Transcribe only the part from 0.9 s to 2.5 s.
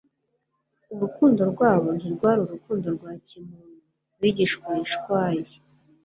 Urukundo rwabo ntirwari